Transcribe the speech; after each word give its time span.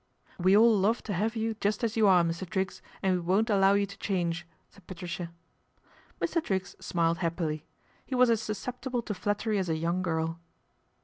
"We 0.43 0.57
all 0.57 0.75
love 0.75 1.03
to 1.03 1.13
have 1.13 1.35
you 1.35 1.53
just 1.59 1.83
as 1.83 1.95
you 1.95 2.07
are, 2.07 2.23
Mr. 2.23 2.49
Triggs, 2.49 2.81
and 3.03 3.13
we 3.13 3.19
won't 3.19 3.51
allow 3.51 3.73
you 3.73 3.85
to 3.85 3.97
change," 3.99 4.47
said 4.71 4.87
Patricia. 4.87 5.31
Mr. 6.19 6.43
Triggs 6.43 6.75
smiled 6.79 7.19
happily. 7.19 7.67
He 8.03 8.15
was 8.15 8.31
as 8.31 8.41
sus 8.41 8.57
ceptible 8.65 9.05
to 9.05 9.13
flattery 9.13 9.59
as 9.59 9.69
a 9.69 9.77
young 9.77 10.01
girl. 10.01 10.39